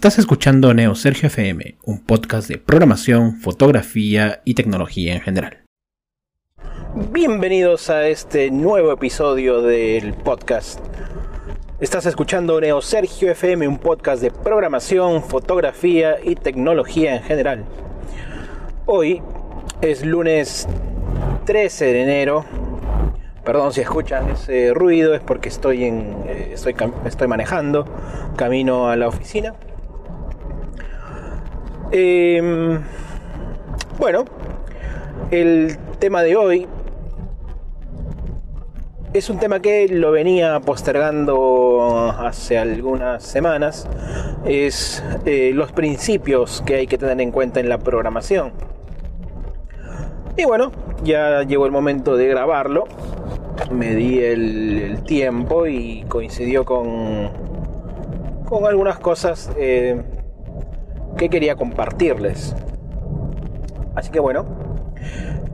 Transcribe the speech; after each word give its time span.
Estás 0.00 0.18
escuchando 0.18 0.72
Neo 0.72 0.94
Sergio 0.94 1.26
FM, 1.26 1.76
un 1.84 2.02
podcast 2.02 2.48
de 2.48 2.56
programación, 2.56 3.36
fotografía 3.36 4.40
y 4.46 4.54
tecnología 4.54 5.12
en 5.12 5.20
general. 5.20 5.58
Bienvenidos 7.12 7.90
a 7.90 8.08
este 8.08 8.50
nuevo 8.50 8.92
episodio 8.92 9.60
del 9.60 10.14
podcast. 10.14 10.80
Estás 11.80 12.06
escuchando 12.06 12.58
Neo 12.62 12.80
Sergio 12.80 13.30
FM, 13.30 13.68
un 13.68 13.76
podcast 13.76 14.22
de 14.22 14.30
programación, 14.30 15.22
fotografía 15.22 16.16
y 16.24 16.34
tecnología 16.34 17.16
en 17.16 17.22
general. 17.22 17.66
Hoy 18.86 19.20
es 19.82 20.02
lunes 20.02 20.66
13 21.44 21.84
de 21.92 22.02
enero. 22.02 22.46
Perdón 23.44 23.74
si 23.74 23.82
escuchan 23.82 24.30
ese 24.30 24.72
ruido, 24.72 25.12
es 25.14 25.20
porque 25.20 25.50
estoy 25.50 25.84
en 25.84 26.24
eh, 26.26 26.52
estoy, 26.54 26.74
estoy 27.04 27.28
manejando, 27.28 27.84
camino 28.36 28.88
a 28.88 28.96
la 28.96 29.06
oficina. 29.06 29.54
Em, 31.92 32.80
bueno, 33.98 34.24
el 35.32 35.76
tema 35.98 36.22
de 36.22 36.36
hoy 36.36 36.68
es 39.12 39.28
un 39.28 39.40
tema 39.40 39.60
que 39.60 39.88
lo 39.88 40.12
venía 40.12 40.60
postergando 40.60 42.14
hace 42.16 42.58
algunas 42.58 43.24
semanas. 43.24 43.88
Es 44.44 45.02
eh, 45.24 45.50
los 45.52 45.72
principios 45.72 46.62
que 46.64 46.76
hay 46.76 46.86
que 46.86 46.96
tener 46.96 47.20
en 47.20 47.32
cuenta 47.32 47.58
en 47.58 47.68
la 47.68 47.78
programación. 47.78 48.52
Y 50.36 50.44
bueno, 50.44 50.70
ya 51.02 51.42
llegó 51.42 51.66
el 51.66 51.72
momento 51.72 52.16
de 52.16 52.28
grabarlo. 52.28 52.84
Me 53.72 53.96
di 53.96 54.20
el, 54.20 55.02
tiempo 55.04 55.66
y 55.66 56.04
coincidió 56.06 56.64
con, 56.64 57.30
con 58.48 58.64
algunas 58.64 59.00
cosas 59.00 59.50
eh, 59.58 60.00
que 61.16 61.28
quería 61.28 61.56
compartirles. 61.56 62.54
Así 63.94 64.10
que 64.10 64.20
bueno, 64.20 64.46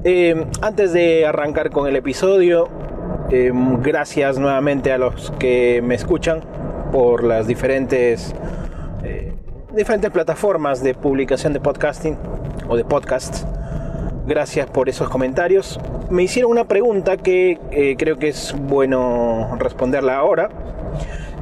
eh, 0.05 0.47
antes 0.62 0.93
de 0.93 1.27
arrancar 1.27 1.71
con 1.71 1.89
el 1.89 1.97
episodio, 1.97 2.69
eh, 3.31 3.51
gracias 3.81 4.39
nuevamente 4.39 4.93
a 4.93 4.99
los 4.99 5.33
que 5.39 5.83
me 5.83 5.97
escuchan 5.97 6.43
por 6.93 7.25
las 7.25 7.49
diferentes, 7.49 8.34
eh, 9.03 9.33
diferentes 9.75 10.11
plataformas 10.11 10.83
de 10.83 10.95
publicación 10.95 11.53
de 11.53 11.61
podcasting 11.61 12.17
o 12.69 12.77
de 12.77 12.84
podcast. 12.84 13.45
Gracias 14.27 14.67
por 14.67 14.89
esos 14.89 15.09
comentarios. 15.09 15.81
Me 16.09 16.23
hicieron 16.23 16.53
una 16.53 16.69
pregunta 16.69 17.17
que 17.17 17.97
creo 17.99 18.19
que 18.19 18.29
es 18.29 18.55
bueno 18.57 19.57
responderla 19.59 20.17
ahora. 20.17 20.51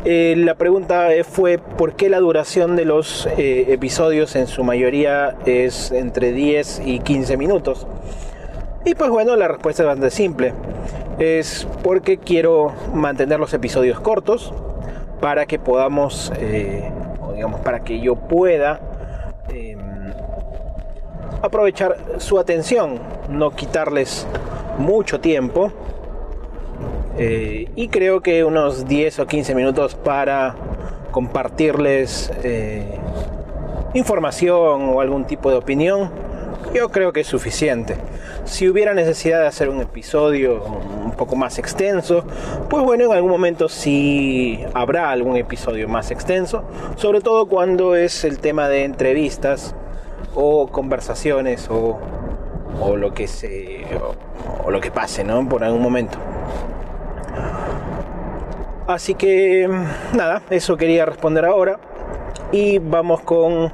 Eh, 0.06 0.34
la 0.36 0.54
pregunta 0.54 1.08
fue 1.26 1.56
por 1.56 1.94
qué 1.94 2.10
la 2.10 2.20
duración 2.20 2.76
de 2.76 2.84
los 2.84 3.26
eh, 3.38 3.72
episodios 3.72 4.36
en 4.36 4.46
su 4.46 4.62
mayoría 4.62 5.34
es 5.46 5.92
entre 5.92 6.32
10 6.32 6.82
y 6.84 6.98
15 6.98 7.38
minutos. 7.38 7.86
Y 8.84 8.94
pues 8.94 9.08
bueno, 9.08 9.34
la 9.34 9.48
respuesta 9.48 9.82
es 9.82 9.86
bastante 9.86 10.10
simple. 10.10 10.52
Es 11.18 11.66
porque 11.82 12.18
quiero 12.18 12.74
mantener 12.92 13.40
los 13.40 13.54
episodios 13.54 13.98
cortos 13.98 14.52
para 15.22 15.46
que 15.46 15.58
podamos, 15.58 16.30
eh, 16.38 16.90
o 17.22 17.32
digamos, 17.32 17.60
para 17.60 17.80
que 17.80 17.98
yo 18.00 18.14
pueda 18.14 18.80
em, 19.48 19.78
aprovechar 21.40 21.96
su 22.18 22.38
atención, 22.38 22.98
no 23.30 23.52
quitarles 23.52 24.26
mucho 24.76 25.18
tiempo 25.18 25.72
eh, 27.16 27.68
y 27.76 27.88
creo 27.88 28.20
que 28.20 28.44
unos 28.44 28.86
10 28.86 29.20
o 29.20 29.26
15 29.26 29.54
minutos 29.54 29.94
para 29.94 30.56
compartirles 31.12 32.32
eh, 32.42 32.98
información 33.94 34.88
o 34.88 35.00
algún 35.00 35.24
tipo 35.24 35.50
de 35.50 35.56
opinión, 35.56 36.10
yo 36.74 36.88
creo 36.88 37.12
que 37.12 37.20
es 37.20 37.28
suficiente. 37.28 37.96
Si 38.44 38.68
hubiera 38.68 38.94
necesidad 38.94 39.40
de 39.40 39.46
hacer 39.46 39.68
un 39.68 39.80
episodio 39.80 40.64
un 40.64 41.12
poco 41.12 41.36
más 41.36 41.58
extenso, 41.60 42.24
pues 42.68 42.82
bueno, 42.82 43.04
en 43.04 43.12
algún 43.12 43.30
momento 43.30 43.68
sí 43.68 44.64
habrá 44.74 45.10
algún 45.10 45.36
episodio 45.36 45.88
más 45.88 46.10
extenso, 46.10 46.64
sobre 46.96 47.20
todo 47.20 47.46
cuando 47.46 47.94
es 47.94 48.24
el 48.24 48.40
tema 48.40 48.68
de 48.68 48.84
entrevistas 48.84 49.76
o 50.34 50.66
conversaciones 50.66 51.68
o, 51.70 52.00
lo 52.96 53.14
que 53.14 53.28
se 53.28 53.84
o, 53.94 54.66
o 54.66 54.70
lo 54.72 54.80
que 54.80 54.90
pase, 54.90 55.22
¿no? 55.22 55.48
Por 55.48 55.62
algún 55.62 55.80
momento. 55.80 56.18
Así 58.86 59.14
que 59.14 59.68
nada, 60.14 60.42
eso 60.50 60.76
quería 60.76 61.06
responder 61.06 61.44
ahora. 61.44 61.78
Y 62.52 62.78
vamos 62.78 63.22
con 63.22 63.72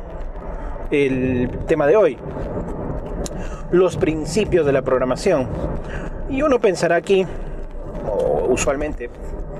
el 0.91 1.51
tema 1.67 1.87
de 1.87 1.97
hoy. 1.97 2.19
Los 3.73 3.97
principios 3.97 4.65
de 4.67 4.73
la 4.73 4.83
programación. 4.83 5.49
Y 6.29 6.43
uno 6.43 6.61
pensará 6.61 6.97
aquí, 6.97 7.27
o 8.07 8.47
usualmente 8.49 9.11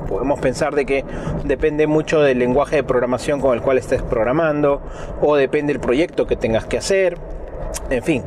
podemos 0.09 0.41
pensar 0.41 0.75
de 0.75 0.87
que 0.87 1.05
depende 1.45 1.87
mucho 1.87 2.21
del 2.21 2.39
lenguaje 2.39 2.77
de 2.77 2.85
programación 2.85 3.41
con 3.41 3.55
el 3.55 3.63
cual 3.63 3.79
estés 3.79 4.03
programando, 4.03 4.81
o 5.21 5.37
depende 5.37 5.73
del 5.73 5.81
proyecto 5.81 6.27
que 6.27 6.37
tengas 6.37 6.65
que 6.67 6.79
hacer, 6.79 7.17
en 7.91 8.03
fin. 8.03 8.23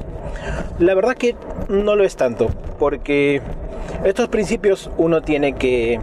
La 0.80 0.94
verdad 0.94 1.16
que 1.16 1.36
no 1.70 1.96
lo 1.96 2.04
es 2.04 2.16
tanto, 2.16 2.50
porque 2.80 3.42
estos 4.04 4.28
principios 4.30 4.90
uno 4.98 5.22
tiene 5.22 5.54
que 5.54 6.00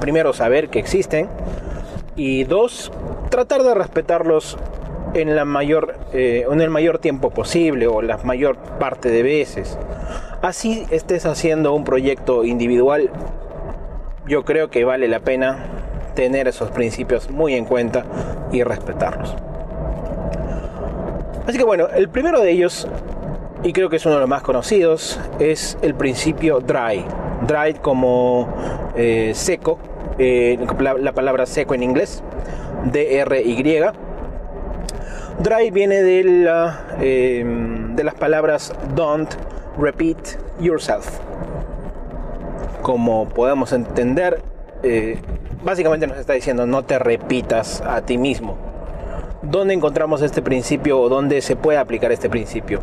primero 0.00 0.32
saber 0.32 0.68
que 0.68 0.78
existen 0.78 1.28
y 2.16 2.44
dos, 2.44 2.90
tratar 3.30 3.62
de 3.62 3.74
respetarlos 3.74 4.58
en, 5.14 5.36
la 5.36 5.44
mayor, 5.44 5.96
eh, 6.12 6.46
en 6.50 6.60
el 6.60 6.70
mayor 6.70 6.98
tiempo 6.98 7.30
posible 7.30 7.86
o 7.86 8.02
la 8.02 8.16
mayor 8.18 8.56
parte 8.78 9.10
de 9.10 9.22
veces. 9.22 9.78
Así 10.42 10.86
estés 10.90 11.26
haciendo 11.26 11.74
un 11.74 11.84
proyecto 11.84 12.44
individual, 12.44 13.10
yo 14.26 14.44
creo 14.44 14.70
que 14.70 14.84
vale 14.84 15.08
la 15.08 15.20
pena 15.20 15.58
tener 16.14 16.48
esos 16.48 16.70
principios 16.70 17.30
muy 17.30 17.54
en 17.54 17.64
cuenta 17.64 18.04
y 18.52 18.62
respetarlos. 18.62 19.34
Así 21.46 21.58
que 21.58 21.64
bueno, 21.64 21.88
el 21.88 22.08
primero 22.08 22.40
de 22.40 22.50
ellos, 22.50 22.86
y 23.62 23.72
creo 23.72 23.90
que 23.90 23.96
es 23.96 24.06
uno 24.06 24.16
de 24.16 24.20
los 24.20 24.28
más 24.28 24.42
conocidos, 24.42 25.20
es 25.38 25.76
el 25.82 25.94
principio 25.94 26.60
dry. 26.60 27.04
Dry 27.46 27.74
como 27.80 28.48
eh, 28.96 29.32
seco 29.34 29.78
eh, 30.22 30.58
la, 31.00 31.12
palabra 31.12 31.46
seco 31.46 31.72
en 31.72 31.82
inglés, 31.82 32.22
D-R-Y. 32.92 33.80
Dry 35.38 35.70
viene 35.70 36.02
de, 36.02 36.24
la, 36.24 36.84
eh, 37.00 37.42
de 37.94 38.04
las 38.04 38.14
palabras 38.16 38.74
don't 38.94 39.34
repeat 39.78 40.18
yourself. 40.60 41.20
Como 42.82 43.30
podemos 43.30 43.72
entender, 43.72 44.42
eh, 44.82 45.16
básicamente 45.64 46.06
nos 46.06 46.18
está 46.18 46.34
diciendo 46.34 46.66
no 46.66 46.84
te 46.84 46.98
repitas 46.98 47.80
a 47.80 48.02
ti 48.02 48.18
mismo. 48.18 48.58
¿Dónde 49.40 49.72
encontramos 49.72 50.20
este 50.20 50.42
principio 50.42 51.00
o 51.00 51.08
dónde 51.08 51.40
se 51.40 51.56
puede 51.56 51.78
aplicar 51.78 52.12
este 52.12 52.28
principio? 52.28 52.82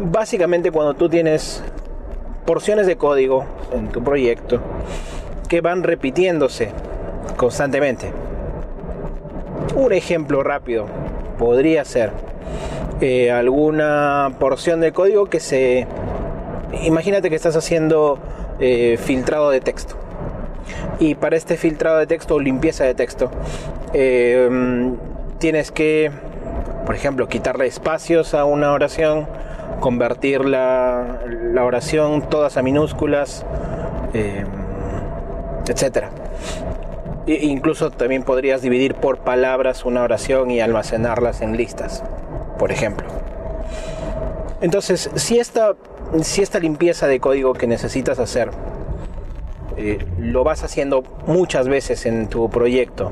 Básicamente 0.00 0.72
cuando 0.72 0.94
tú 0.94 1.08
tienes 1.08 1.62
porciones 2.44 2.88
de 2.88 2.96
código 2.96 3.44
en 3.72 3.90
tu 3.90 4.02
proyecto 4.02 4.60
que 5.48 5.60
van 5.60 5.82
repitiéndose 5.82 6.70
constantemente. 7.36 8.12
Un 9.74 9.92
ejemplo 9.92 10.42
rápido 10.42 10.86
podría 11.38 11.84
ser 11.84 12.12
eh, 13.00 13.30
alguna 13.30 14.32
porción 14.38 14.80
de 14.80 14.92
código 14.92 15.26
que 15.26 15.40
se... 15.40 15.86
Imagínate 16.82 17.30
que 17.30 17.36
estás 17.36 17.56
haciendo 17.56 18.18
eh, 18.60 18.98
filtrado 19.02 19.50
de 19.50 19.60
texto. 19.60 19.96
Y 20.98 21.14
para 21.14 21.36
este 21.36 21.56
filtrado 21.56 21.98
de 21.98 22.06
texto 22.06 22.36
o 22.36 22.40
limpieza 22.40 22.84
de 22.84 22.94
texto, 22.94 23.30
eh, 23.92 24.48
tienes 25.38 25.70
que, 25.70 26.10
por 26.86 26.94
ejemplo, 26.94 27.28
quitarle 27.28 27.66
espacios 27.66 28.32
a 28.34 28.44
una 28.44 28.72
oración, 28.72 29.26
convertir 29.80 30.44
la, 30.44 31.20
la 31.26 31.64
oración 31.64 32.22
todas 32.28 32.56
a 32.56 32.62
minúsculas 32.62 33.44
etcétera. 35.68 36.10
Incluso 37.26 37.90
también 37.90 38.22
podrías 38.22 38.60
dividir 38.60 38.94
por 38.94 39.18
palabras 39.18 39.84
una 39.84 40.02
oración 40.02 40.50
y 40.50 40.60
almacenarlas 40.60 41.40
en 41.40 41.56
listas, 41.56 42.04
por 42.58 42.70
ejemplo. 42.70 43.06
Entonces, 44.60 45.10
si 45.14 45.38
esta, 45.38 45.74
si 46.22 46.42
esta 46.42 46.58
limpieza 46.58 47.06
de 47.06 47.20
código 47.20 47.54
que 47.54 47.66
necesitas 47.66 48.18
hacer 48.18 48.50
eh, 49.76 50.04
lo 50.18 50.44
vas 50.44 50.62
haciendo 50.62 51.02
muchas 51.26 51.68
veces 51.68 52.06
en 52.06 52.28
tu 52.28 52.48
proyecto, 52.50 53.10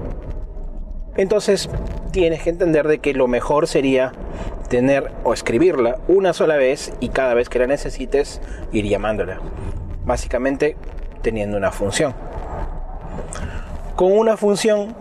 entonces 1.16 1.69
tienes 2.10 2.43
que 2.43 2.50
entender 2.50 2.88
de 2.88 2.98
que 2.98 3.14
lo 3.14 3.28
mejor 3.28 3.66
sería 3.66 4.12
tener 4.69 5.10
o 5.25 5.34
escribirla 5.34 5.98
una 6.08 6.32
sola 6.32 6.56
vez 6.56 6.93
y 7.00 7.10
cada 7.10 7.34
vez 7.34 7.48
que 7.48 7.58
la 7.58 7.66
necesites 7.66 8.40
ir 8.72 8.87
llamándola. 8.87 9.40
Básicamente 10.05 10.76
teniendo 11.20 11.56
una 11.56 11.70
función. 11.70 12.14
Con 13.97 14.12
una 14.12 14.37
función 14.37 14.94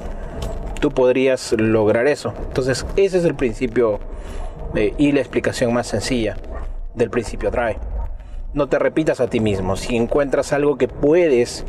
tú 0.80 0.92
podrías 0.92 1.54
lograr 1.54 2.08
eso. 2.08 2.34
Entonces, 2.48 2.86
ese 2.98 3.20
es 3.20 3.26
el 3.26 3.36
principio 3.36 4.00
eh, 4.76 4.94
y 4.98 5.12
la 5.12 5.22
explicación 5.22 5.74
más 5.74 5.88
sencilla 5.88 6.36
del 6.96 7.10
principio 7.10 7.52
Drive. 7.52 7.78
No 8.54 8.68
te 8.68 8.80
repitas 8.80 9.22
a 9.22 9.28
ti 9.30 9.40
mismo. 9.40 9.78
Si 9.78 9.96
encuentras 9.96 10.52
algo 10.52 10.78
que 10.78 10.90
puedes 10.90 11.66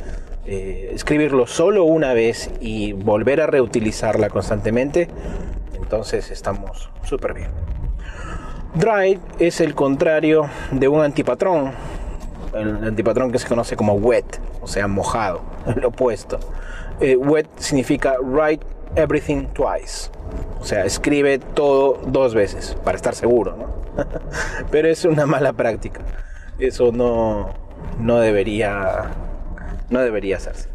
eh, 0.47 0.91
escribirlo 0.93 1.47
solo 1.47 1.85
una 1.85 2.13
vez 2.15 2.51
y 2.61 2.93
volver 2.93 3.41
a 3.41 3.47
reutilizarla 3.47 4.29
constantemente, 4.29 5.09
entonces 5.75 6.31
estamos 6.33 6.91
súper 7.05 7.35
bien. 7.35 7.51
Dry 8.75 9.21
es 9.39 9.61
el 9.61 9.75
contrario 9.75 10.49
de 10.73 10.89
un 10.89 11.03
antipatrón, 11.03 11.73
el 12.55 12.85
antipatrón 12.85 13.31
que 13.31 13.39
se 13.39 13.47
conoce 13.47 13.77
como 13.77 13.93
wet, 13.93 14.41
o 14.63 14.67
sea, 14.67 14.89
mojado, 14.89 15.43
lo 15.77 15.89
opuesto. 15.89 16.41
Eh, 17.03 17.17
wet 17.17 17.49
significa 17.59 18.17
write 18.23 18.65
everything 18.95 19.47
twice, 19.55 20.09
o 20.61 20.65
sea, 20.65 20.85
escribe 20.85 21.41
todo 21.41 21.99
dos 22.07 22.33
veces 22.33 22.77
para 22.85 22.95
estar 22.95 23.17
seguro, 23.17 23.57
¿no? 23.57 24.05
Pero 24.71 24.89
es 24.89 25.05
una 25.05 25.27
mala 25.27 25.53
práctica. 25.53 26.01
Eso 26.61 26.93
no, 26.93 27.55
no 27.99 28.21
debería 28.21 29.11
no 29.91 30.01
debería 30.01 30.37
hacerse. 30.37 30.69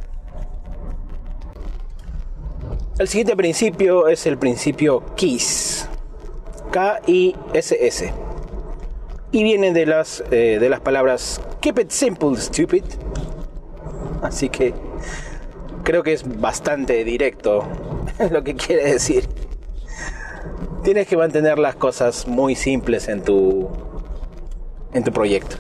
El 3.00 3.08
siguiente 3.08 3.36
principio 3.38 4.10
es 4.10 4.26
el 4.26 4.38
principio 4.38 5.04
KISS. 5.16 5.88
K-I-S-S. 6.72 8.14
Y 9.32 9.44
viene 9.44 9.72
de 9.72 9.86
las, 9.86 10.24
eh, 10.32 10.58
de 10.60 10.70
las 10.70 10.82
palabras 10.82 11.42
Keep 11.62 11.80
it 11.80 11.90
simple, 11.92 12.36
stupid. 12.38 12.84
Así 14.22 14.50
que 14.50 14.74
creo 15.88 16.04
que 16.04 16.12
es 16.12 16.42
bastante 16.42 17.06
directo 17.06 17.64
lo 18.30 18.44
que 18.44 18.56
quiere 18.56 18.92
decir. 18.92 19.24
Tienes 20.84 21.08
que 21.08 21.16
mantener 21.16 21.58
las 21.60 21.76
cosas 21.76 22.28
muy 22.28 22.56
simples 22.56 23.08
en 23.08 23.22
tu, 23.22 23.70
en 24.92 25.06
tu 25.06 25.14
proyecto. 25.14 25.56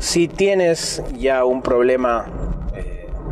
Si 0.00 0.26
tienes 0.26 1.04
ya 1.16 1.44
un 1.44 1.62
problema 1.62 2.26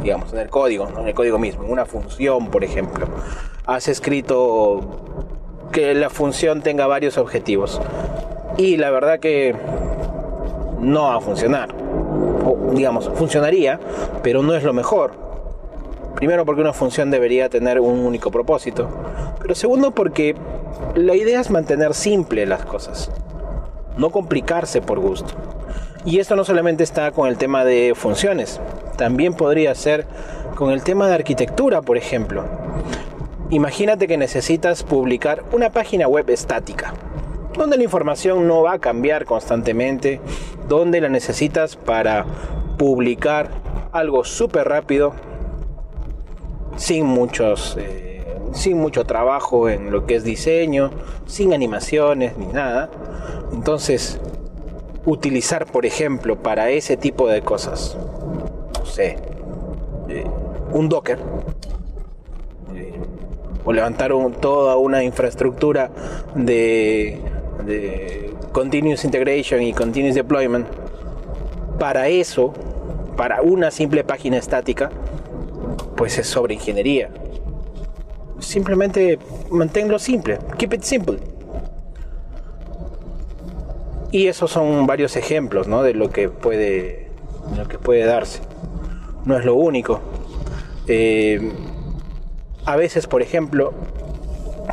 digamos, 0.01 0.33
en 0.33 0.39
el 0.39 0.49
código, 0.49 0.89
en 0.97 1.09
el 1.09 1.15
código 1.15 1.41
mismo, 1.41 1.65
una 1.65 1.87
función, 1.87 2.53
por 2.53 2.63
ejemplo. 2.63 3.09
Has 3.67 3.89
escrito 3.89 4.81
que 5.73 5.93
la 5.95 6.09
función 6.09 6.63
tenga 6.63 6.87
varios 6.87 7.19
objetivos. 7.19 7.81
Y 8.57 8.77
la 8.77 8.93
verdad 8.93 9.19
que 9.19 9.57
no 10.79 11.03
va 11.03 11.17
a 11.17 11.21
funcionar. 11.21 11.75
O, 12.45 12.71
digamos, 12.75 13.11
funcionaría, 13.17 13.81
pero 14.23 14.45
no 14.45 14.55
es 14.55 14.63
lo 14.63 14.73
mejor. 14.73 15.30
Primero 16.21 16.45
porque 16.45 16.61
una 16.61 16.75
función 16.75 17.11
debería 17.11 17.49
tener 17.49 17.81
un 17.81 18.01
único 18.01 18.31
propósito. 18.31 18.91
Pero 19.41 19.55
segundo 19.55 19.93
porque 19.93 20.37
la 20.95 21.15
idea 21.15 21.41
es 21.41 21.51
mantener 21.51 21.95
simple 21.95 22.45
las 22.45 22.67
cosas. 22.67 23.11
No 23.97 24.11
complicarse 24.11 24.83
por 24.83 25.01
gusto. 25.01 25.33
Y 26.05 26.19
esto 26.19 26.37
no 26.37 26.45
solamente 26.45 26.85
está 26.85 27.11
con 27.13 27.27
el 27.27 27.39
tema 27.39 27.65
de 27.65 27.95
funciones, 27.95 28.61
también 28.99 29.33
podría 29.33 29.75
ser 29.75 30.05
con 30.57 30.73
el 30.73 30.83
tema 30.83 31.09
de 31.09 31.15
arquitectura, 31.15 31.81
por 31.81 31.97
ejemplo. 31.97 32.45
Imagínate 33.49 34.07
que 34.07 34.19
necesitas 34.19 34.83
publicar 34.83 35.43
una 35.53 35.71
página 35.71 36.07
web 36.07 36.29
estática, 36.29 36.93
donde 37.55 37.79
la 37.79 37.85
información 37.85 38.47
no 38.47 38.61
va 38.61 38.75
a 38.75 38.79
cambiar 38.79 39.25
constantemente, 39.25 40.21
donde 40.69 41.01
la 41.01 41.09
necesitas 41.09 41.77
para 41.77 42.27
publicar 42.77 43.49
algo 43.93 44.25
súper 44.25 44.69
rápido, 44.69 45.15
sin 46.81 47.07
muchos... 47.07 47.77
Eh, 47.79 48.07
sin 48.53 48.79
mucho 48.79 49.05
trabajo 49.05 49.69
en 49.69 49.93
lo 49.93 50.07
que 50.07 50.17
es 50.17 50.25
diseño, 50.25 50.91
sin 51.25 51.55
animaciones 51.55 52.37
ni 52.37 52.47
nada. 52.47 52.91
Entonces, 53.53 54.19
utilizar, 55.07 55.67
por 55.67 55.87
ejemplo, 55.87 56.43
para 56.43 56.69
ese 56.71 56.97
tipo 56.97 57.29
de 57.29 57.43
cosas 57.43 57.97
sé, 58.91 59.17
eh, 60.09 60.25
un 60.73 60.89
Docker, 60.89 61.19
eh, 62.75 62.93
o 63.65 63.73
levantar 63.73 64.13
toda 64.41 64.77
una 64.77 65.03
infraestructura 65.03 65.91
de, 66.35 67.21
de 67.65 68.35
Continuous 68.53 69.05
Integration 69.05 69.63
y 69.63 69.73
Continuous 69.73 70.15
Deployment, 70.15 70.67
para 71.79 72.09
eso, 72.09 72.53
para 73.17 73.43
una 73.43 73.71
simple 73.71 74.05
página 74.05 74.37
estática, 74.37 74.91
pues 76.01 76.17
es 76.17 76.29
sobre 76.29 76.55
ingeniería. 76.55 77.11
Simplemente 78.39 79.19
manténlo 79.51 79.99
simple, 79.99 80.39
keep 80.57 80.73
it 80.73 80.83
simple. 80.83 81.19
Y 84.11 84.29
esos 84.29 84.51
son 84.51 84.87
varios 84.87 85.15
ejemplos 85.17 85.69
¿no? 85.69 85.83
de 85.83 85.93
lo 85.93 86.09
que 86.09 86.31
puede, 86.31 87.11
de 87.51 87.57
lo 87.59 87.69
que 87.69 87.77
puede 87.77 88.07
darse 88.07 88.41
no 89.27 89.37
es 89.37 89.45
lo 89.45 89.55
único. 89.57 90.01
Eh, 90.87 91.53
a 92.65 92.77
veces, 92.77 93.07
por 93.07 93.21
ejemplo, 93.21 93.75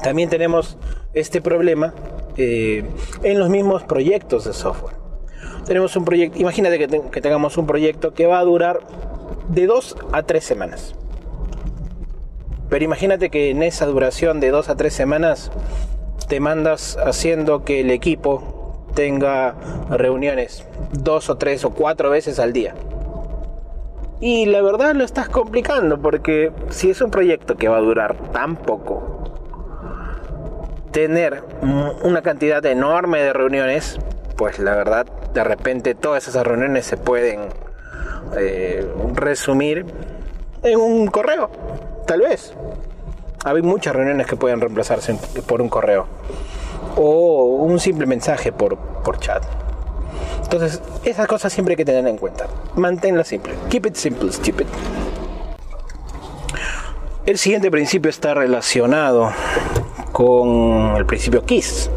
también 0.02 0.30
tenemos 0.30 0.78
este 1.14 1.42
problema 1.42 1.94
eh, 2.38 2.86
en 3.24 3.38
los 3.38 3.50
mismos 3.50 3.84
proyectos 3.84 4.46
de 4.46 4.54
software. 4.54 4.96
Tenemos 5.66 5.94
un 5.98 6.06
proyecto, 6.06 6.40
imagínate 6.40 6.80
que, 6.80 6.88
que, 7.12 7.20
tengamos 7.20 7.58
un 7.58 7.68
proyecto 7.68 8.14
que 8.14 8.28
va 8.28 8.40
a 8.40 8.44
durar 8.46 8.80
de 9.50 9.68
dos 9.68 9.98
a 10.14 10.24
tres 10.24 10.46
semanas. 10.46 10.96
Pero 12.69 12.84
imagínate 12.84 13.30
que 13.30 13.50
en 13.50 13.64
esa 13.64 13.86
duración 13.86 14.40
de 14.40 14.52
dos 14.52 14.69
a 14.69 14.75
tres 14.75 14.94
semanas 14.94 15.52
te 16.28 16.40
mandas 16.40 16.98
haciendo 16.98 17.64
que 17.64 17.81
el 17.81 17.92
equipo 17.92 18.84
tenga 18.94 19.56
reuniones 19.90 20.66
dos 20.92 21.30
o 21.30 21.38
tres 21.38 21.64
o 21.64 21.69
cuatro 21.69 22.10
veces 22.10 22.40
al 22.40 22.52
día. 22.52 22.75
Y 24.19 24.48
la 24.48 24.62
verdad 24.62 24.96
lo 24.96 25.04
estás 25.04 25.30
complicando 25.30 26.00
porque 26.02 26.52
si 26.69 26.90
es 26.90 27.02
un 27.02 27.12
proyecto 27.12 27.56
que 27.56 27.68
va 27.68 27.78
a 27.78 27.81
durar 27.81 28.16
tan 28.31 28.56
poco, 28.56 29.24
tener 30.92 31.44
una 32.04 32.24
cantidad 32.24 32.66
enorme 32.66 33.22
de 33.22 33.34
reuniones, 33.34 34.00
pues 34.36 34.58
la 34.58 34.75
verdad 34.75 35.06
de 35.34 35.44
repente 35.44 35.94
todas 35.94 36.28
esas 36.28 36.48
reuniones 36.48 36.86
se 36.86 36.98
pueden 36.98 37.42
eh, 38.36 38.88
resumir 39.14 39.86
en 40.64 40.80
un 40.80 41.07
correo, 41.07 41.52
tal 42.07 42.21
vez. 42.21 42.54
Hay 43.45 43.61
muchas 43.61 43.95
reuniones 43.95 44.26
que 44.26 44.35
pueden 44.35 44.59
reemplazarse 44.59 45.16
por 45.45 45.61
un 45.61 45.69
correo 45.69 46.07
o 46.95 47.45
un 47.45 47.80
simple 47.80 48.07
mensaje 48.07 48.52
por, 48.52 48.78
por 48.78 49.19
chat. 49.19 49.44
Entonces, 50.42 50.81
esas 51.04 51.28
cosas 51.28 51.54
siempre 51.54 51.73
hay 51.73 51.78
que 51.78 51.85
tener 51.85 52.07
en 52.07 52.18
cuenta. 52.18 52.47
Manténla 52.76 53.23
simple. 53.23 53.54
Keep 53.69 53.85
it 53.87 53.95
simple, 53.95 54.31
stupid. 54.31 54.66
El 57.26 57.37
siguiente 57.37 57.69
principio 57.69 58.09
está 58.09 58.33
relacionado 58.33 59.31
con 60.14 60.95
el 60.95 61.06
principio 61.06 61.44
KISS. 61.44 61.92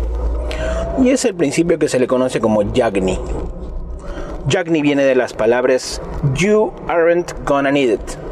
Y 1.03 1.11
es 1.11 1.25
el 1.25 1.35
principio 1.35 1.79
que 1.79 1.89
se 1.89 1.99
le 1.99 2.07
conoce 2.07 2.41
como 2.41 2.63
Yagni. 2.63 3.19
Yagni 4.49 4.83
viene 4.83 5.05
de 5.05 5.15
las 5.15 5.33
palabras 5.33 6.03
You 6.35 6.73
aren't 6.89 7.33
gonna 7.45 7.71
need 7.71 7.91
it. 7.91 8.30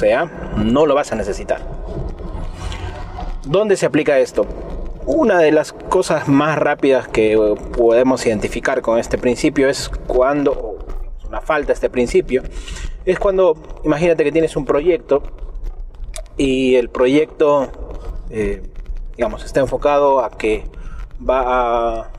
Sea, 0.00 0.24
no 0.56 0.86
lo 0.86 0.94
vas 0.94 1.12
a 1.12 1.14
necesitar. 1.14 1.60
¿Dónde 3.44 3.76
se 3.76 3.84
aplica 3.84 4.18
esto? 4.18 4.46
Una 5.04 5.36
de 5.40 5.52
las 5.52 5.74
cosas 5.74 6.26
más 6.26 6.56
rápidas 6.56 7.06
que 7.06 7.36
podemos 7.76 8.24
identificar 8.24 8.80
con 8.80 8.98
este 8.98 9.18
principio 9.18 9.68
es 9.68 9.90
cuando, 10.06 10.78
una 11.28 11.42
falta 11.42 11.74
este 11.74 11.90
principio, 11.90 12.42
es 13.04 13.18
cuando, 13.18 13.58
imagínate 13.84 14.24
que 14.24 14.32
tienes 14.32 14.56
un 14.56 14.64
proyecto 14.64 15.22
y 16.38 16.76
el 16.76 16.88
proyecto, 16.88 17.70
eh, 18.30 18.62
digamos, 19.16 19.44
está 19.44 19.60
enfocado 19.60 20.24
a 20.24 20.30
que 20.30 20.64
va 21.22 21.42
a, 22.00 22.10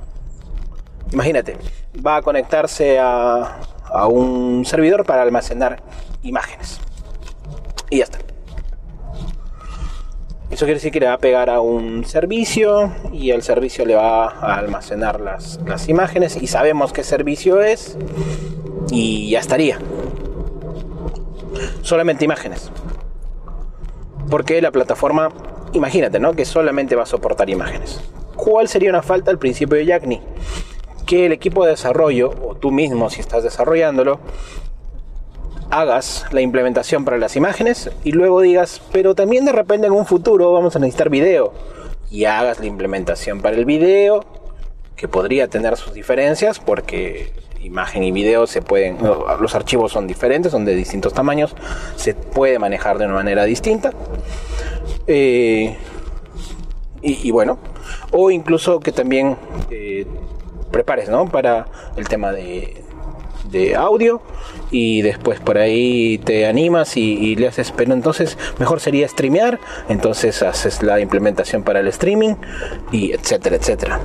imagínate, 1.11 1.57
va 2.05 2.17
a 2.17 2.21
conectarse 2.21 2.99
a 2.99 3.57
un 4.07 4.65
servidor 4.65 5.03
para 5.03 5.23
almacenar 5.23 5.81
imágenes. 6.21 6.79
Y 7.91 7.97
ya 7.97 8.05
está. 8.05 8.17
Eso 10.49 10.65
quiere 10.65 10.73
decir 10.73 10.91
que 10.91 10.99
le 10.99 11.05
va 11.05 11.13
a 11.13 11.17
pegar 11.17 11.49
a 11.49 11.61
un 11.61 12.03
servicio 12.03 12.91
y 13.13 13.29
el 13.31 13.41
servicio 13.43 13.85
le 13.85 13.95
va 13.95 14.25
a 14.25 14.57
almacenar 14.57 15.21
las, 15.21 15.59
las 15.65 15.87
imágenes 15.87 16.35
y 16.41 16.47
sabemos 16.47 16.91
qué 16.91 17.03
servicio 17.03 17.61
es 17.61 17.97
y 18.91 19.29
ya 19.29 19.39
estaría. 19.39 19.79
Solamente 21.83 22.25
imágenes. 22.25 22.71
Porque 24.29 24.61
la 24.61 24.71
plataforma, 24.71 25.29
imagínate, 25.73 26.19
¿no? 26.19 26.33
Que 26.33 26.45
solamente 26.45 26.95
va 26.95 27.03
a 27.03 27.05
soportar 27.05 27.49
imágenes. 27.49 28.01
¿Cuál 28.35 28.67
sería 28.67 28.89
una 28.89 29.01
falta 29.01 29.31
al 29.31 29.37
principio 29.37 29.77
de 29.77 29.85
Yacni? 29.85 30.21
Que 31.05 31.27
el 31.27 31.31
equipo 31.31 31.63
de 31.63 31.71
desarrollo, 31.71 32.33
o 32.45 32.55
tú 32.55 32.71
mismo 32.71 33.09
si 33.09 33.21
estás 33.21 33.43
desarrollándolo, 33.43 34.19
hagas 35.71 36.25
la 36.31 36.41
implementación 36.41 37.05
para 37.05 37.17
las 37.17 37.35
imágenes 37.35 37.89
y 38.03 38.11
luego 38.11 38.41
digas, 38.41 38.81
pero 38.91 39.15
también 39.15 39.45
de 39.45 39.53
repente 39.53 39.87
en 39.87 39.93
un 39.93 40.05
futuro 40.05 40.51
vamos 40.51 40.75
a 40.75 40.79
necesitar 40.79 41.09
video 41.09 41.53
y 42.11 42.25
hagas 42.25 42.59
la 42.59 42.65
implementación 42.65 43.41
para 43.41 43.55
el 43.55 43.65
video 43.65 44.25
que 44.97 45.07
podría 45.07 45.47
tener 45.47 45.77
sus 45.77 45.93
diferencias 45.93 46.59
porque 46.59 47.31
imagen 47.61 48.03
y 48.03 48.11
video 48.11 48.47
se 48.47 48.61
pueden 48.61 48.97
los 49.39 49.55
archivos 49.55 49.91
son 49.91 50.07
diferentes 50.07 50.51
son 50.51 50.65
de 50.65 50.75
distintos 50.75 51.13
tamaños 51.13 51.55
se 51.95 52.15
puede 52.15 52.59
manejar 52.59 52.97
de 52.97 53.05
una 53.05 53.15
manera 53.15 53.45
distinta. 53.45 53.91
Eh, 55.07 55.77
y, 57.03 57.31
bueno 57.31 57.57
o 58.11 58.29
incluso 58.29 58.79
que 58.79 58.91
también 58.91 59.37
eh, 59.71 60.05
prepares 60.69 61.09
no 61.09 61.27
para 61.27 61.65
el 61.95 62.07
tema 62.07 62.31
de 62.31 62.80
de 63.51 63.75
audio 63.75 64.21
y 64.71 65.01
después 65.01 65.39
por 65.39 65.57
ahí 65.57 66.17
te 66.19 66.47
animas 66.47 66.95
y, 66.97 67.35
le 67.35 67.47
haces, 67.47 67.71
pero 67.75 67.93
entonces 67.93 68.37
mejor 68.57 68.79
sería 68.79 69.07
streamear, 69.07 69.59
entonces 69.89 70.41
haces 70.41 70.81
la 70.81 70.99
implementación 70.99 71.63
para 71.63 71.81
el 71.81 71.87
streaming 71.87 72.35
y 72.91 73.11
etcétera, 73.11 73.57
etcétera. 73.57 73.99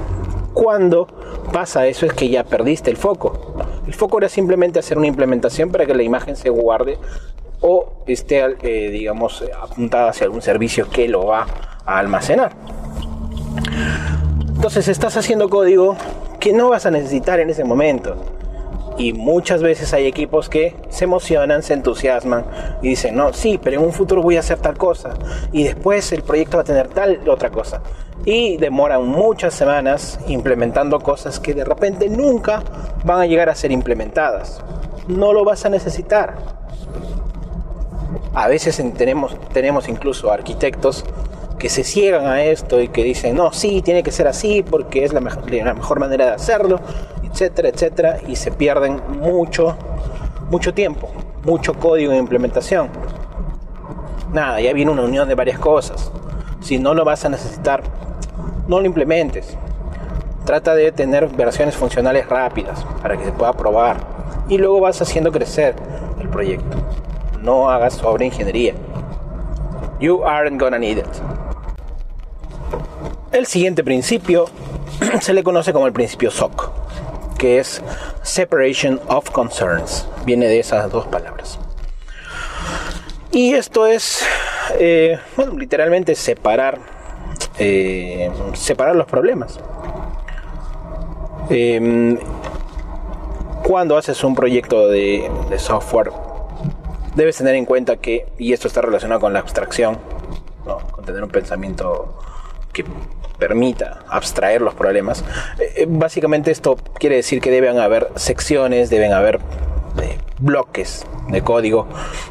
Cuando 0.53 1.07
pasa 1.53 1.87
eso 1.87 2.07
es 2.07 2.13
que 2.13 2.29
ya 2.29 2.45
perdiste 2.45 2.91
el 2.91 2.97
foco. 2.97 3.55
El 3.87 3.95
foco 3.95 4.19
era 4.19 4.29
simplemente 4.29 4.79
hacer 4.79 4.99
una 4.99 5.07
implementación 5.07 5.71
para 5.71 5.87
que 5.87 5.95
la 5.95 6.03
imagen 6.03 6.35
se 6.35 6.49
guarde 6.49 6.99
o 7.61 8.03
esté, 8.07 8.43
eh, 8.63 8.91
digamos, 8.91 9.45
apuntada 9.63 10.11
hacia 10.11 10.25
algún 10.25 10.43
servicio 10.43 10.89
que 10.91 11.09
lo 11.09 11.27
va 11.27 11.47
a 11.85 11.99
almacenar. 11.99 12.53
Entonces 14.55 14.89
estás 14.89 15.17
haciendo 15.17 15.49
código 15.49 15.97
que 16.41 16.53
no 16.53 16.71
vas 16.71 16.87
a 16.87 16.91
necesitar 16.91 17.39
en 17.39 17.51
ese 17.51 17.65
momento 17.65 18.17
y 18.99 19.13
muchas 19.13 19.63
veces 19.63 19.93
hay 19.93 20.07
equipos 20.07 20.49
que 20.49 20.75
se 20.89 21.05
emocionan, 21.05 21.63
se 21.63 21.75
entusiasman 21.75 22.45
y 22.83 22.89
dicen, 22.91 23.15
no, 23.15 23.33
sí, 23.33 23.59
pero 23.63 23.79
en 23.81 23.87
un 23.87 23.93
futuro 23.93 24.23
voy 24.23 24.37
a 24.37 24.41
hacer 24.41 24.59
tal 24.59 24.77
cosa. 24.77 25.15
Y 25.53 25.65
después 25.65 26.13
el 26.13 26.23
proyecto 26.23 26.57
va 26.57 26.63
a 26.63 26.65
tener 26.65 26.89
tal 26.89 27.29
otra 27.29 27.51
cosa. 27.51 27.83
Y 28.25 28.57
demoran 28.57 29.07
muchas 29.07 29.55
semanas 29.55 30.19
implementando 30.29 31.01
cosas 31.01 31.39
que 31.39 31.55
de 31.55 31.65
repente 31.65 32.09
nunca 32.09 32.63
van 33.05 33.21
a 33.21 33.27
llegar 33.27 33.49
a 33.49 33.55
ser 33.55 33.71
implementadas. 33.71 34.63
No 35.09 35.33
lo 35.33 35.45
vas 35.45 35.65
a 35.67 35.69
necesitar. 35.69 36.35
A 38.35 38.49
veces 38.49 38.83
tenemos, 38.97 39.37
tenemos 39.53 39.89
incluso 39.89 40.31
arquitectos 40.31 41.05
que 41.59 41.69
se 41.69 41.85
ciegan 41.85 42.27
a 42.27 42.43
esto 42.43 42.81
y 42.81 42.89
que 42.89 43.03
dicen, 43.03 43.37
no, 43.37 43.53
sí, 43.53 43.81
tiene 43.83 44.03
que 44.03 44.11
ser 44.11 44.27
así 44.27 44.63
porque 44.63 45.05
es 45.05 45.13
la, 45.13 45.21
la 45.21 45.75
mejor 45.75 46.01
manera 46.01 46.27
de 46.27 46.33
hacerlo 46.33 46.81
etcétera, 47.37 47.69
etcétera, 47.69 48.19
y 48.27 48.35
se 48.37 48.51
pierden 48.51 48.99
mucho, 49.21 49.77
mucho 50.51 50.73
tiempo, 50.73 51.11
mucho 51.45 51.75
código 51.75 52.13
de 52.13 52.19
implementación. 52.19 52.89
Nada, 54.33 54.59
ya 54.59 54.73
viene 54.73 54.91
una 54.91 55.03
unión 55.03 55.29
de 55.29 55.35
varias 55.35 55.59
cosas. 55.59 56.11
Si 56.61 56.79
no 56.79 56.95
lo 56.95 57.05
vas 57.05 57.27
a 57.27 57.29
necesitar, 57.29 57.83
no 58.67 58.81
lo 58.81 58.87
implementes. 58.87 59.55
Trata 60.47 60.75
de 60.75 60.93
tener 60.93 61.29
versiones 61.29 61.77
funcionales 61.77 62.27
rápidas 62.27 62.83
para 63.03 63.19
que 63.19 63.27
se 63.27 63.33
pueda 63.33 63.53
probar. 63.53 63.99
Y 64.49 64.57
luego 64.57 64.81
vas 64.81 65.03
haciendo 65.03 65.31
crecer 65.31 65.75
el 66.19 66.31
proyecto. 66.31 66.79
No 67.43 67.69
hagas 67.69 67.95
sobre 67.95 68.25
ingeniería. 68.25 68.73
You 70.01 70.25
aren't 70.25 70.59
gonna 70.59 70.79
need 70.79 70.99
it. 70.99 71.07
El 73.31 73.45
siguiente 73.45 73.85
principio 73.85 74.47
se 75.21 75.35
le 75.35 75.45
conoce 75.45 75.75
como 75.75 75.87
el 75.87 75.93
principio 75.93 76.31
SOC 76.31 76.86
que 77.37 77.59
es 77.59 77.83
Separation 78.23 79.01
of 79.09 79.31
Concerns. 79.31 80.09
Viene 80.25 80.47
de 80.47 80.61
esas 80.61 80.91
dos 80.91 81.07
palabras. 81.07 81.59
Y 83.31 83.55
esto 83.55 83.87
es, 83.87 84.25
eh, 84.79 85.19
bueno, 85.37 85.57
literalmente 85.57 86.15
separar, 86.15 86.79
eh, 87.59 88.31
separar 88.55 88.97
los 88.97 89.07
problemas. 89.07 89.59
Em, 91.51 92.19
cuando 93.63 93.97
haces 93.97 94.25
un 94.25 94.35
proyecto 94.35 94.89
de, 94.89 95.31
de, 95.51 95.59
software, 95.59 96.11
debes 97.15 97.37
tener 97.37 97.55
en 97.55 97.67
cuenta 97.67 97.97
que, 97.97 98.27
y 98.39 98.53
esto 98.53 98.69
está 98.69 98.81
relacionado 98.81 99.21
con 99.21 99.33
la 99.33 99.41
abstracción, 99.41 99.99
con 100.91 101.05
tener 101.05 101.23
un 101.23 101.31
pensamiento 101.31 102.19
que 102.73 102.85
permita 103.39 104.05
abstraer 104.09 104.61
los 104.61 104.75
problemas. 104.75 105.25
Eh, 105.59 105.73
eh, 105.77 105.87
básicamente 105.89 106.51
esto 106.51 106.77
quiere 106.99 107.17
decir 107.17 107.41
que 107.41 107.51
deben 107.51 107.79
haber 107.79 108.09
secciones, 108.17 108.91
deben 108.91 109.13
haber 109.13 109.37
eh, 110.03 110.19
bloques 110.39 111.07
de 111.29 111.43
código 111.43 111.87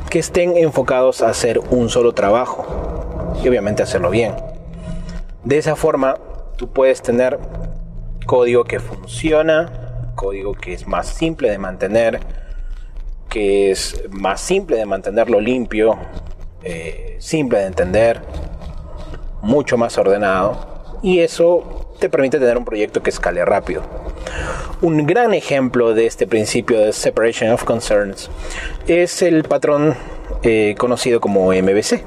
que 0.10 0.20
estén 0.20 0.58
enfocados 0.58 1.22
a 1.22 1.30
hacer 1.30 1.60
un 1.60 1.90
solo 1.90 2.14
trabajo 2.14 3.34
y 3.44 3.48
obviamente 3.48 3.84
hacerlo 3.84 4.10
bien. 4.10 4.36
De 5.44 5.58
esa 5.58 5.76
forma 5.76 6.18
tú 6.58 6.72
puedes 6.72 7.02
tener 7.02 7.40
código 8.26 8.64
que 8.64 8.80
funciona, 8.80 10.12
código 10.16 10.54
que 10.54 10.74
es 10.74 10.88
más 10.88 11.08
simple 11.08 11.52
de 11.52 11.58
mantener, 11.58 12.20
que 13.30 13.70
es 13.72 14.04
más 14.10 14.42
simple 14.42 14.78
de 14.78 14.86
mantenerlo 14.86 15.40
limpio, 15.40 15.98
simple 17.20 17.60
de 17.60 17.66
entender, 17.66 18.22
mucho 19.42 19.78
más 19.78 19.98
ordenado 20.00 20.75
y 21.06 21.20
eso 21.20 21.86
te 22.00 22.10
permite 22.10 22.40
tener 22.40 22.58
un 22.58 22.66
proyecto 22.66 23.04
que 23.04 23.12
escale 23.12 23.46
rápido. 23.46 23.84
Un 24.82 25.06
gran 25.06 25.36
ejemplo 25.36 25.94
de 25.94 26.08
este 26.08 26.26
principio 26.26 26.80
de 26.80 26.94
separation 26.94 27.52
of 27.52 27.64
concerns 27.64 28.32
es 28.88 29.22
el 29.22 29.44
patrón 29.44 29.96
eh, 30.42 30.74
conocido 30.80 31.22
como 31.22 31.52
MVC, 31.52 32.04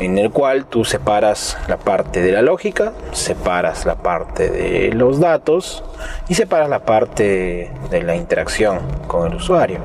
en 0.00 0.16
el 0.16 0.30
cual 0.30 0.64
tú 0.64 0.86
separas 0.86 1.58
la 1.68 1.76
parte 1.76 2.22
de 2.22 2.32
la 2.32 2.40
lógica, 2.40 2.94
separas 3.12 3.84
la 3.84 3.96
parte 3.96 4.48
de 4.48 4.94
los 4.94 5.20
datos 5.20 5.84
y 6.26 6.36
separas 6.36 6.70
la 6.70 6.86
parte 6.86 7.70
de 7.90 8.02
la 8.02 8.16
interacción 8.16 8.78
con 9.06 9.30
el 9.30 9.36
usuario. 9.36 9.80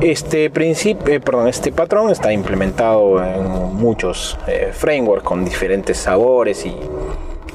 Este 0.00 0.48
principio, 0.48 1.12
eh, 1.12 1.18
perdón, 1.18 1.48
este 1.48 1.72
patrón 1.72 2.10
está 2.10 2.32
implementado 2.32 3.20
en 3.24 3.48
muchos 3.74 4.38
eh, 4.46 4.70
frameworks 4.72 5.24
con 5.24 5.44
diferentes 5.44 5.98
sabores 5.98 6.64
y, 6.64 6.72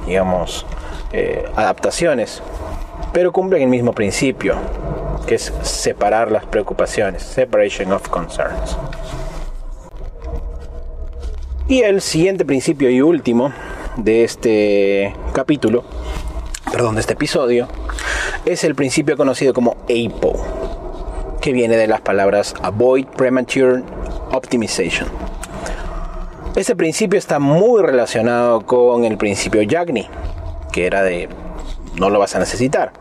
digamos, 0.06 0.66
eh, 1.14 1.46
adaptaciones, 1.56 2.44
pero 3.14 3.32
cumplen 3.32 3.62
el 3.62 3.70
mismo 3.70 3.94
principio, 3.94 4.56
que 5.26 5.36
es 5.36 5.54
separar 5.62 6.34
las 6.34 6.46
preocupaciones, 6.46 7.24
separation 7.24 7.94
of 7.94 8.10
concerns. 8.10 8.78
Y 11.70 11.84
el 11.84 12.02
siguiente 12.02 12.44
principio 12.44 12.90
y 12.90 13.00
último 13.00 13.54
de 13.96 14.26
este 14.26 15.16
capítulo, 15.32 15.86
perdón, 16.74 16.96
de 16.96 17.02
este 17.02 17.14
episodio, 17.14 17.70
es 18.44 18.66
el 18.66 18.76
principio 18.76 19.16
conocido 19.16 19.54
como 19.54 19.78
APO 19.84 20.63
que 21.44 21.52
viene 21.52 21.76
de 21.76 21.88
las 21.88 22.00
palabras 22.00 22.56
Avoid 22.62 23.06
Premature 23.06 23.84
Optimization. 24.32 25.10
Este 26.56 26.74
principio 26.74 27.20
está 27.20 27.38
muy 27.38 27.82
relacionado 27.82 28.62
con 28.62 29.04
el 29.04 29.18
principio 29.18 29.62
Yagni, 29.62 30.08
que 30.72 30.86
era 30.86 31.04
de 31.04 31.28
no 32.00 32.10
lo 32.10 32.18
vas 32.18 32.38
a 32.38 32.40
necesitar. 32.40 32.94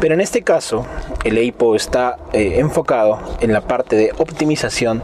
Pero 0.00 0.14
en 0.14 0.22
este 0.22 0.40
caso, 0.40 0.86
el 1.24 1.36
EIPO 1.36 1.74
está 1.76 2.16
eh, 2.32 2.54
enfocado 2.56 3.18
en 3.40 3.52
la 3.52 3.60
parte 3.60 3.96
de 3.96 4.12
optimización 4.16 5.02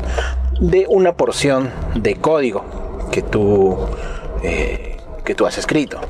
de 0.58 0.86
una 0.88 1.12
porción 1.12 1.70
de 1.96 2.16
código 2.16 2.64
que 3.12 3.20
tú, 3.20 3.76
eh, 4.42 4.96
que 5.22 5.34
tú 5.34 5.44
has 5.44 5.58
escrito. 5.58 6.00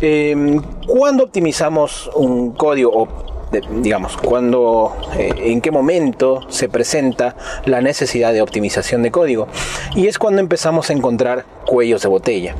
Em, 0.00 0.62
cuando 0.86 1.24
optimizamos 1.24 2.08
un 2.14 2.52
código 2.52 3.29
digamos, 3.52 4.16
cuando, 4.16 4.96
eh, 5.16 5.32
en 5.36 5.60
qué 5.60 5.70
momento 5.70 6.42
se 6.48 6.68
presenta 6.68 7.36
la 7.64 7.80
necesidad 7.80 8.32
de 8.32 8.42
optimización 8.42 9.02
de 9.02 9.10
código. 9.10 9.48
Y 9.94 10.06
es 10.06 10.18
cuando 10.18 10.40
empezamos 10.40 10.90
a 10.90 10.92
encontrar 10.92 11.44
cuellos 11.66 12.02
de 12.02 12.08
botella. 12.08 12.54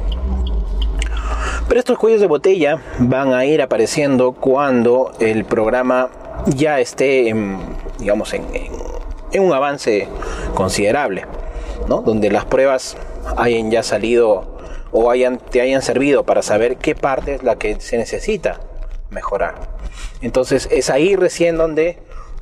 Pero 1.68 1.78
estos 1.78 1.98
cuellos 1.98 2.20
de 2.20 2.26
botella 2.26 2.80
van 2.98 3.32
a 3.32 3.44
ir 3.44 3.62
apareciendo 3.62 4.32
cuando 4.32 5.12
el 5.20 5.44
programa 5.44 6.10
ya 6.46 6.80
esté, 6.80 7.28
en, 7.28 7.58
digamos, 7.98 8.34
en, 8.34 8.44
un 9.38 9.52
avance 9.52 10.08
considerable, 10.54 11.26
¿no? 11.88 12.02
donde 12.02 12.30
las 12.30 12.44
pruebas 12.44 12.96
hayan 13.36 13.70
ya 13.70 13.84
salido 13.84 14.58
o 14.90 15.12
hayan, 15.12 15.38
te 15.38 15.60
hayan 15.60 15.82
servido 15.82 16.24
para 16.24 16.42
saber 16.42 16.76
qué 16.78 16.96
parte 16.96 17.36
es 17.36 17.44
la 17.44 17.54
que 17.54 17.80
se 17.80 17.96
necesita 17.96 18.58
mejorar. 19.10 19.69
Entonces 20.22 20.68
es 20.70 20.90
ahí 20.90 21.16
recién 21.16 21.56
donde 21.56 21.98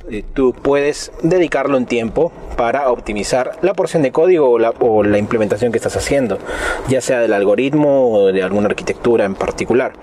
eh, 0.09 0.23
tú 0.33 0.53
puedes 0.53 1.11
dedicarlo 1.21 1.77
un 1.77 1.85
tiempo 1.85 2.31
para 2.57 2.89
optimizar 2.89 3.59
la 3.61 3.73
porción 3.73 4.01
de 4.01 4.11
código 4.11 4.49
o 4.49 5.03
la, 5.03 5.17
implementación 5.17 5.71
que 5.71 5.77
estás 5.77 5.95
haciendo, 5.95 6.39
ya 6.87 7.01
sea 7.01 7.19
del 7.19 7.33
algoritmo 7.33 8.11
o 8.11 8.31
de 8.31 8.41
alguna 8.41 8.67
arquitectura 8.67 9.25
en 9.25 9.35
particular. 9.35 9.93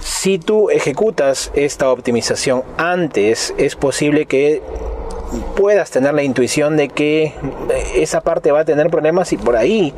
Si 0.00 0.38
tú 0.38 0.70
ejecutas 0.70 1.50
esta 1.54 1.90
optimización 1.90 2.62
antes, 2.76 3.54
es 3.56 3.76
posible 3.76 4.26
que 4.26 4.60
puedas 5.56 5.90
tener 5.90 6.12
la 6.12 6.22
intuición 6.22 6.76
de 6.76 6.88
que 6.88 7.32
esa 7.94 8.20
parte 8.20 8.52
va 8.52 8.60
a 8.60 8.64
tener 8.64 8.90
problemas 8.90 9.32
y 9.32 9.38
por 9.38 9.56
ahí 9.56 9.94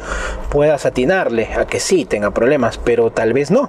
puedas 0.50 0.86
atinarle 0.86 1.48
a 1.54 1.66
que 1.66 1.80
sí 1.80 2.04
tenga 2.04 2.30
problemas, 2.30 2.78
pero 2.78 3.10
tal 3.10 3.32
vez 3.32 3.50
no. 3.50 3.68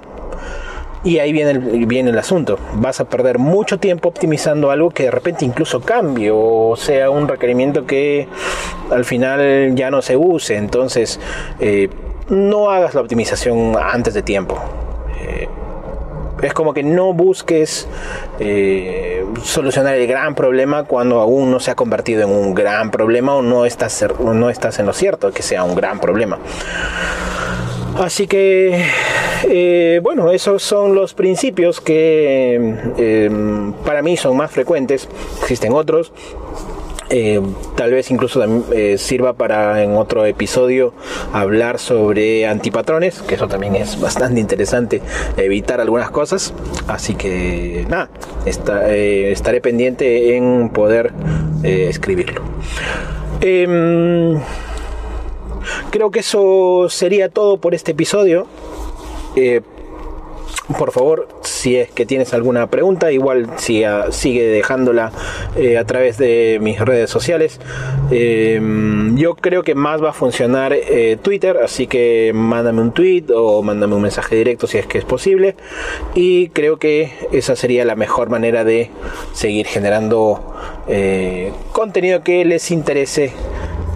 Y 1.04 1.18
ahí 1.18 1.32
viene 1.32 1.52
el, 1.52 1.86
viene 1.86 2.10
el 2.10 2.18
asunto. 2.18 2.58
Vas 2.74 3.00
a 3.00 3.08
perder 3.08 3.38
mucho 3.38 3.78
tiempo 3.78 4.08
optimizando 4.08 4.70
algo 4.70 4.90
que 4.90 5.04
de 5.04 5.10
repente 5.10 5.44
incluso 5.44 5.80
cambie 5.80 6.30
o 6.32 6.74
sea 6.76 7.10
un 7.10 7.28
requerimiento 7.28 7.86
que 7.86 8.26
al 8.90 9.04
final 9.04 9.74
ya 9.74 9.90
no 9.90 10.02
se 10.02 10.16
use. 10.16 10.56
Entonces, 10.56 11.20
eh, 11.60 11.88
no 12.28 12.70
hagas 12.70 12.94
la 12.94 13.00
optimización 13.00 13.76
antes 13.80 14.14
de 14.14 14.22
tiempo. 14.22 14.58
Eh, 15.20 15.48
es 16.42 16.52
como 16.52 16.74
que 16.74 16.82
no 16.82 17.14
busques 17.14 17.88
eh, 18.38 19.24
solucionar 19.42 19.94
el 19.94 20.06
gran 20.06 20.34
problema 20.34 20.84
cuando 20.84 21.20
aún 21.20 21.50
no 21.50 21.60
se 21.60 21.70
ha 21.70 21.74
convertido 21.74 22.22
en 22.22 22.30
un 22.30 22.54
gran 22.54 22.90
problema 22.90 23.34
o 23.34 23.42
no 23.42 23.64
estás, 23.64 24.04
no 24.20 24.50
estás 24.50 24.78
en 24.78 24.86
lo 24.86 24.92
cierto 24.92 25.32
que 25.32 25.42
sea 25.42 25.64
un 25.64 25.74
gran 25.74 25.98
problema. 25.98 26.38
Así 27.98 28.26
que, 28.26 28.84
eh, 29.48 30.00
bueno, 30.02 30.30
esos 30.30 30.62
son 30.62 30.94
los 30.94 31.14
principios 31.14 31.80
que 31.80 32.74
eh, 32.98 33.30
para 33.86 34.02
mí 34.02 34.18
son 34.18 34.36
más 34.36 34.50
frecuentes. 34.50 35.08
Existen 35.40 35.72
otros, 35.72 36.12
eh, 37.08 37.40
tal 37.74 37.92
vez 37.92 38.10
incluso 38.10 38.44
sirva 38.98 39.32
para 39.32 39.82
en 39.82 39.96
otro 39.96 40.26
episodio 40.26 40.92
hablar 41.32 41.78
sobre 41.78 42.46
antipatrones, 42.46 43.22
que 43.22 43.36
eso 43.36 43.48
también 43.48 43.76
es 43.76 43.98
bastante 43.98 44.40
interesante, 44.40 45.00
evitar 45.38 45.80
algunas 45.80 46.10
cosas. 46.10 46.52
Así 46.88 47.14
que 47.14 47.86
nada, 47.88 48.10
estaré 48.44 49.60
pendiente 49.62 50.36
en 50.36 50.68
poder 50.68 51.12
escribirlo. 51.62 52.42
Creo 55.96 56.10
que 56.10 56.18
eso 56.18 56.88
sería 56.90 57.30
todo 57.30 57.56
por 57.56 57.74
este 57.74 57.92
episodio 57.92 58.46
por 60.78 60.90
favor, 60.90 61.28
si 61.42 61.76
es 61.76 61.90
que 61.90 62.06
tienes 62.06 62.34
alguna 62.34 62.68
pregunta, 62.68 63.12
igual 63.12 63.48
sigue 63.56 64.46
dejándola 64.48 65.12
eh, 65.56 65.78
a 65.78 65.84
través 65.84 66.18
de 66.18 66.58
mis 66.60 66.80
redes 66.80 67.08
sociales. 67.08 67.60
Em, 68.10 69.16
yo 69.16 69.36
creo 69.36 69.62
que 69.62 69.76
más 69.76 70.02
va 70.02 70.10
a 70.10 70.12
funcionar 70.12 70.72
eh, 70.72 71.18
Twitter, 71.22 71.58
así 71.62 71.86
que 71.86 72.32
mándame 72.34 72.80
un 72.80 72.92
tweet 72.92 73.26
o 73.32 73.62
mándame 73.62 73.94
un 73.94 74.02
mensaje 74.02 74.34
directo 74.34 74.66
si 74.66 74.78
es 74.78 74.86
que 74.86 74.98
es 74.98 75.04
posible. 75.04 75.54
Y 76.16 76.48
creo 76.48 76.78
que 76.78 77.12
esa 77.30 77.54
sería 77.54 77.84
la 77.84 77.94
mejor 77.94 78.28
manera 78.28 78.64
de 78.64 78.90
seguir 79.34 79.66
generando 79.66 80.52
eh, 80.88 81.52
contenido 81.70 82.24
que 82.24 82.44
les 82.44 82.72
interese 82.72 83.32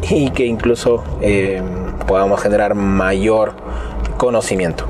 y 0.09 0.31
que 0.31 0.47
incluso 0.47 1.03
podamos 2.07 2.43
generar 2.43 2.75
mayor 2.75 3.55
conocimiento. 4.17 4.87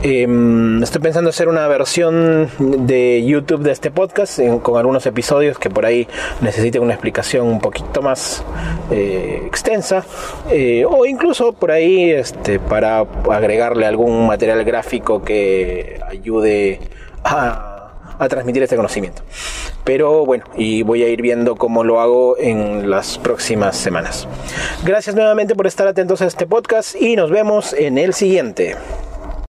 Em, 0.00 0.80
estoy 0.80 1.00
pensando 1.00 1.30
hacer 1.30 1.48
una 1.48 1.66
versión 1.66 2.48
de 2.58 3.24
YouTube 3.26 3.62
de 3.62 3.72
este 3.72 3.90
podcast 3.90 4.38
con 4.62 4.78
algunos 4.78 5.04
episodios 5.06 5.58
que 5.58 5.70
por 5.70 5.84
ahí 5.84 6.06
necesiten 6.40 6.82
una 6.82 6.92
explicación 6.92 7.48
un 7.48 7.58
poquito 7.58 8.00
más 8.00 8.44
eh, 8.92 9.42
extensa 9.44 10.04
eh, 10.52 10.84
o 10.88 11.04
incluso 11.04 11.52
por 11.52 11.72
ahí 11.72 12.12
este, 12.12 12.60
para 12.60 13.00
agregarle 13.28 13.86
algún 13.86 14.28
material 14.28 14.62
gráfico 14.64 15.24
que 15.24 16.00
ayude 16.08 16.78
a, 17.24 17.77
a 18.18 18.28
transmitir 18.28 18.62
este 18.62 18.76
conocimiento. 18.76 19.22
Pero 19.84 20.24
bueno, 20.26 20.44
y 20.56 20.82
voy 20.82 21.02
a 21.02 21.08
ir 21.08 21.22
viendo 21.22 21.56
cómo 21.56 21.84
lo 21.84 22.00
hago 22.00 22.36
en 22.38 22.90
las 22.90 23.18
próximas 23.18 23.76
semanas. 23.76 24.28
Gracias 24.84 25.14
nuevamente 25.16 25.54
por 25.54 25.66
estar 25.66 25.86
atentos 25.86 26.22
a 26.22 26.26
este 26.26 26.46
podcast 26.46 26.94
y 27.00 27.16
nos 27.16 27.30
vemos 27.30 27.72
en 27.72 27.98
el 27.98 28.14
siguiente. 28.14 28.76